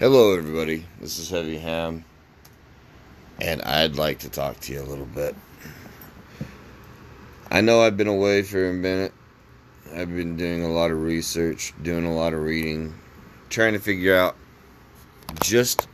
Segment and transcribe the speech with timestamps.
[0.00, 0.86] Hello, everybody.
[0.98, 2.06] This is Heavy Ham,
[3.38, 5.36] and I'd like to talk to you a little bit.
[7.50, 9.12] I know I've been away for a minute.
[9.94, 12.94] I've been doing a lot of research, doing a lot of reading,
[13.50, 14.36] trying to figure out
[15.42, 15.86] just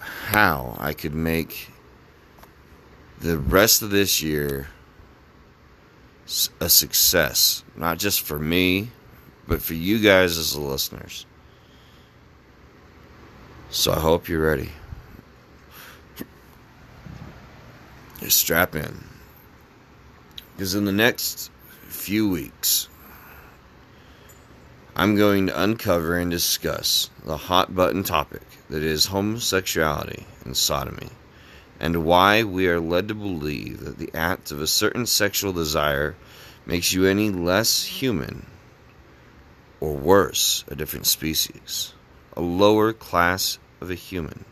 [0.00, 1.70] how I could make
[3.20, 4.70] the rest of this year
[6.58, 8.90] a success, not just for me,
[9.46, 11.26] but for you guys as the listeners.
[13.74, 14.70] So I hope you're ready.
[18.20, 19.02] Just strap in.
[20.54, 21.50] Because in the next
[21.88, 22.90] few weeks,
[24.94, 31.08] I'm going to uncover and discuss the hot button topic that is homosexuality and sodomy,
[31.80, 36.14] and why we are led to believe that the act of a certain sexual desire
[36.66, 38.44] makes you any less human
[39.80, 41.94] or worse, a different species,
[42.36, 44.44] a lower class of a human,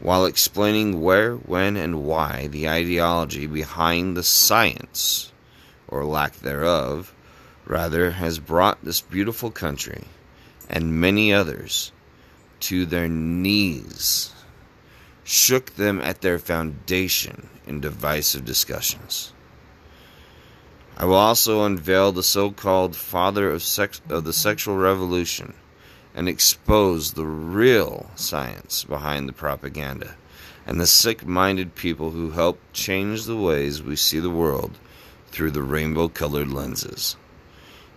[0.00, 5.32] while explaining where, when, and why the ideology behind the science,
[5.88, 7.12] or lack thereof,
[7.66, 10.04] rather, has brought this beautiful country
[10.70, 11.92] and many others
[12.60, 14.32] to their knees,
[15.24, 19.32] shook them at their foundation in divisive discussions.
[20.96, 25.54] I will also unveil the so called father of, sex- of the sexual revolution
[26.14, 30.14] and expose the real science behind the propaganda
[30.66, 34.78] and the sick minded people who help change the ways we see the world
[35.28, 37.16] through the rainbow colored lenses.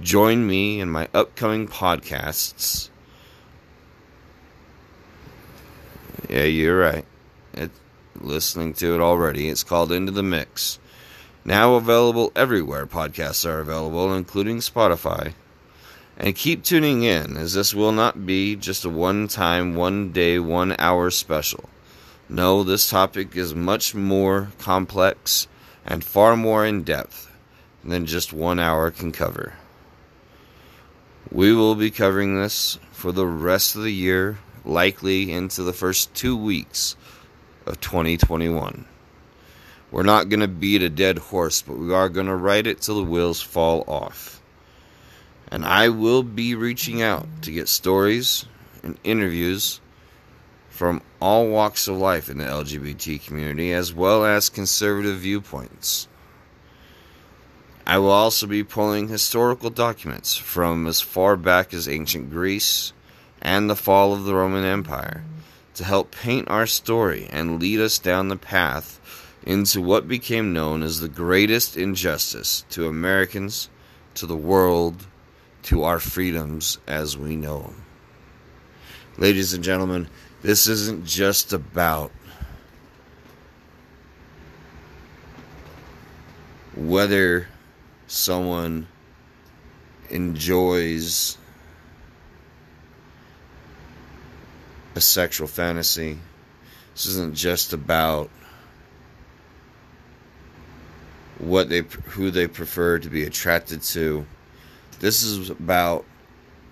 [0.00, 2.88] Join me in my upcoming podcasts.
[6.28, 7.04] Yeah, you're right.
[7.54, 7.70] It,
[8.20, 9.48] listening to it already.
[9.48, 10.78] It's called Into the Mix.
[11.44, 15.32] Now available everywhere podcasts are available, including Spotify.
[16.20, 20.40] And keep tuning in, as this will not be just a one time, one day,
[20.40, 21.68] one hour special.
[22.28, 25.46] No, this topic is much more complex
[25.86, 27.30] and far more in depth
[27.84, 29.54] than just one hour can cover.
[31.30, 36.12] We will be covering this for the rest of the year, likely into the first
[36.14, 36.96] two weeks
[37.64, 38.86] of 2021.
[39.92, 42.80] We're not going to beat a dead horse, but we are going to ride it
[42.80, 44.37] till the wheels fall off.
[45.50, 48.44] And I will be reaching out to get stories
[48.82, 49.80] and interviews
[50.68, 56.06] from all walks of life in the LGBT community, as well as conservative viewpoints.
[57.86, 62.92] I will also be pulling historical documents from as far back as ancient Greece
[63.40, 65.24] and the fall of the Roman Empire
[65.74, 69.00] to help paint our story and lead us down the path
[69.42, 73.70] into what became known as the greatest injustice to Americans,
[74.14, 75.06] to the world,
[75.64, 77.84] to our freedoms as we know them.
[79.16, 80.08] Ladies and gentlemen,
[80.42, 82.12] this isn't just about
[86.76, 87.48] whether
[88.06, 88.86] someone
[90.10, 91.36] enjoys
[94.94, 96.18] a sexual fantasy.
[96.94, 98.30] This isn't just about
[101.38, 104.26] what they who they prefer to be attracted to
[105.00, 106.04] this is about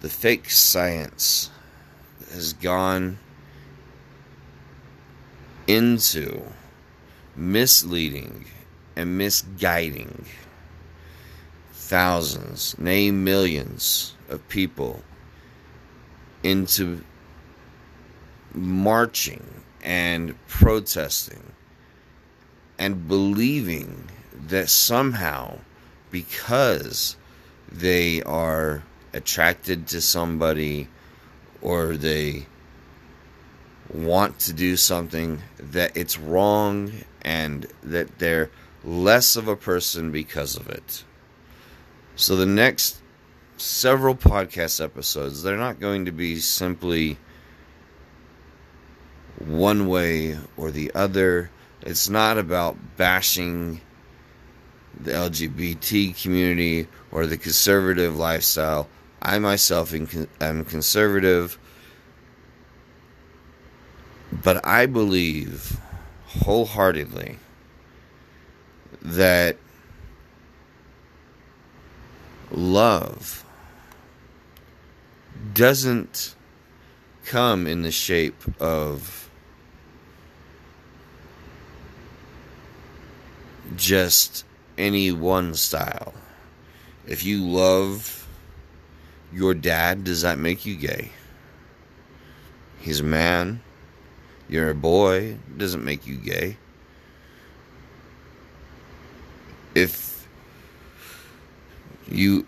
[0.01, 1.51] the fake science
[2.19, 3.19] that has gone
[5.67, 6.43] into
[7.35, 8.47] misleading
[8.95, 10.25] and misguiding
[11.73, 15.03] thousands, nay, millions of people
[16.43, 17.05] into
[18.53, 19.45] marching
[19.83, 21.53] and protesting
[22.79, 25.59] and believing that somehow
[26.11, 27.17] because
[27.71, 28.83] they are
[29.13, 30.89] attracted to somebody
[31.61, 32.47] or they
[33.93, 38.51] want to do something that it's wrong and that they're
[38.85, 41.05] less of a person because of it.
[42.15, 43.01] So the next
[43.57, 47.19] several podcast episodes, they're not going to be simply
[49.39, 51.51] one way or the other.
[51.83, 53.81] It's not about bashing
[54.99, 58.89] the LGBT community or the conservative lifestyle.
[59.21, 61.59] I myself am conservative,
[64.31, 65.79] but I believe
[66.27, 67.39] wholeheartedly
[69.03, 69.57] that
[72.51, 73.45] love
[75.53, 76.35] doesn't
[77.25, 79.29] come in the shape of
[83.77, 84.45] just
[84.79, 86.15] any one style.
[87.07, 88.27] If you love
[89.33, 91.11] your dad, does that make you gay?
[92.81, 93.61] He's a man.
[94.49, 95.39] You're a boy.
[95.57, 96.57] Doesn't make you gay.
[99.75, 100.27] If
[102.09, 102.47] you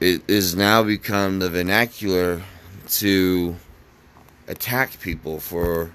[0.00, 2.42] it is now become the vernacular
[2.88, 3.56] to
[4.46, 5.90] attack people for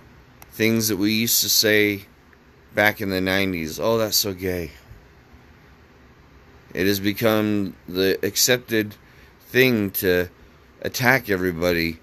[0.52, 2.06] things that we used to say
[2.76, 3.80] back in the 90s.
[3.82, 4.72] Oh, that's so gay.
[6.74, 8.96] It has become the accepted
[9.48, 10.30] thing to
[10.82, 12.00] attack everybody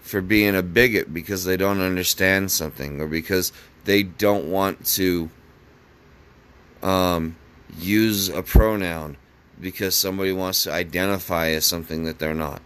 [0.00, 3.52] for being a bigot because they don't understand something or because
[3.84, 5.30] they don't want to
[6.82, 7.36] um,
[7.78, 9.16] use a pronoun
[9.60, 12.60] because somebody wants to identify as something that they're not.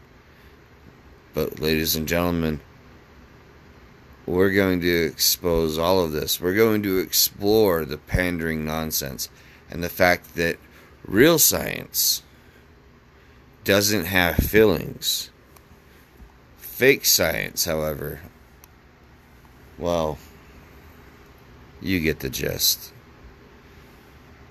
[1.34, 2.60] But, ladies and gentlemen,
[4.26, 6.40] we're going to expose all of this.
[6.40, 9.28] We're going to explore the pandering nonsense
[9.70, 10.58] and the fact that
[11.08, 12.22] real science
[13.64, 15.30] doesn't have feelings.
[16.58, 18.20] Fake science, however,
[19.78, 20.18] well,
[21.80, 22.92] you get the gist.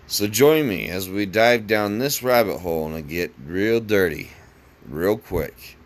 [0.08, 4.32] So join me as we dive down this rabbit hole and get real dirty,
[4.88, 5.78] real quick.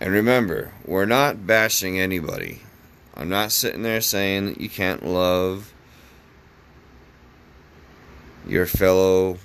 [0.00, 2.60] And remember, we're not bashing anybody.
[3.14, 5.72] I'm not sitting there saying that you can't love
[8.46, 9.38] your fellow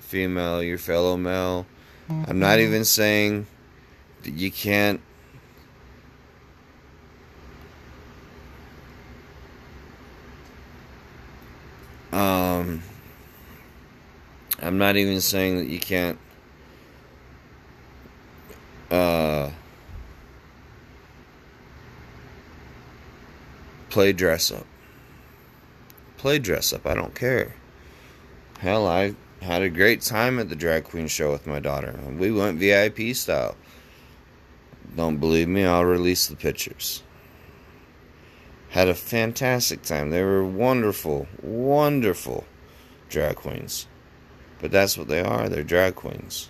[0.00, 1.66] female, your fellow male.
[2.08, 3.46] I'm not even saying
[4.22, 5.00] that you can't
[12.12, 12.82] um
[14.62, 16.18] I'm not even saying that you can't
[18.90, 19.50] uh
[23.90, 24.66] play dress up.
[26.18, 27.54] Play dress up, I don't care.
[28.58, 31.94] Hell, I had a great time at the drag queen show with my daughter.
[32.18, 33.54] We went VIP style.
[34.96, 35.64] Don't believe me?
[35.64, 37.02] I'll release the pictures.
[38.70, 40.10] Had a fantastic time.
[40.10, 42.44] They were wonderful, wonderful
[43.10, 43.86] drag queens.
[44.58, 45.48] But that's what they are.
[45.48, 46.48] They're drag queens.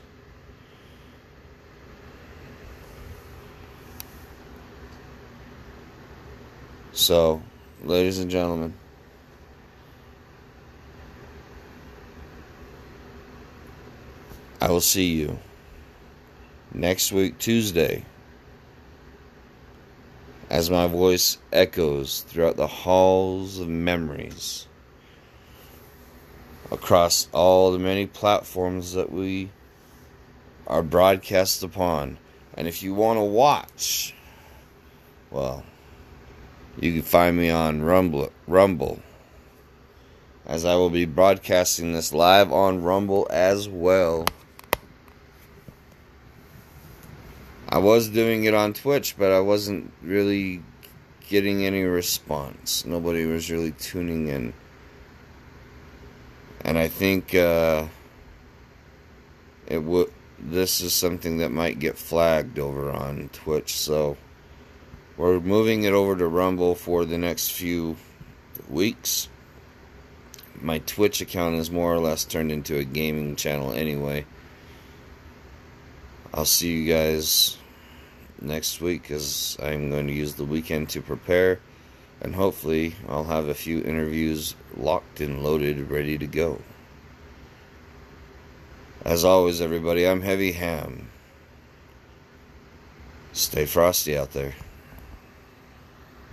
[6.93, 7.43] So,
[7.83, 8.75] ladies and gentlemen,
[14.59, 15.39] I will see you
[16.73, 18.07] next week, Tuesday,
[20.49, 24.67] as my voice echoes throughout the halls of memories
[26.71, 29.51] across all the many platforms that we
[30.67, 32.17] are broadcast upon.
[32.55, 34.15] And if you want to watch,
[35.31, 35.65] well,
[36.81, 39.01] you can find me on Rumble, Rumble,
[40.47, 44.27] as I will be broadcasting this live on Rumble as well.
[47.77, 50.63] I was doing it on Twitch, but I wasn't really
[51.29, 52.87] getting any response.
[52.87, 54.55] Nobody was really tuning in.
[56.63, 57.85] And I think uh,
[59.67, 60.11] it would.
[60.39, 64.17] This is something that might get flagged over on Twitch, so
[65.19, 67.99] we're moving it over to Rumble for the next few
[68.71, 69.29] weeks.
[70.63, 74.25] My Twitch account is more or less turned into a gaming channel anyway.
[76.33, 77.59] I'll see you guys
[78.41, 81.61] next week as I'm going to use the weekend to prepare
[82.21, 86.61] and hopefully I'll have a few interviews locked and loaded ready to go.
[89.05, 91.11] As always everybody, I'm Heavy Ham.
[93.33, 94.55] Stay frosty out there.